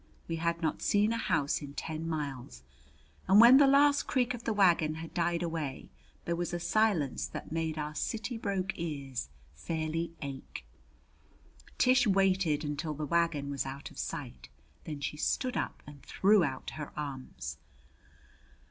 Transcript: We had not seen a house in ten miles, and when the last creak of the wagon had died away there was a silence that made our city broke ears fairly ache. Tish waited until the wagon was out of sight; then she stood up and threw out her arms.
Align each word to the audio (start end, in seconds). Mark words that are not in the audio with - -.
We 0.27 0.37
had 0.37 0.63
not 0.63 0.81
seen 0.81 1.13
a 1.13 1.17
house 1.17 1.61
in 1.61 1.75
ten 1.75 2.09
miles, 2.09 2.63
and 3.27 3.39
when 3.39 3.57
the 3.57 3.67
last 3.67 4.07
creak 4.07 4.33
of 4.33 4.45
the 4.45 4.51
wagon 4.51 4.95
had 4.95 5.13
died 5.13 5.43
away 5.43 5.91
there 6.25 6.35
was 6.35 6.55
a 6.55 6.59
silence 6.59 7.27
that 7.27 7.51
made 7.51 7.77
our 7.77 7.93
city 7.93 8.35
broke 8.35 8.71
ears 8.79 9.29
fairly 9.53 10.11
ache. 10.23 10.65
Tish 11.77 12.07
waited 12.07 12.65
until 12.65 12.95
the 12.95 13.05
wagon 13.05 13.51
was 13.51 13.63
out 13.63 13.91
of 13.91 13.99
sight; 13.99 14.49
then 14.85 15.01
she 15.01 15.17
stood 15.17 15.55
up 15.55 15.83
and 15.85 16.01
threw 16.01 16.43
out 16.43 16.71
her 16.71 16.91
arms. 16.97 17.59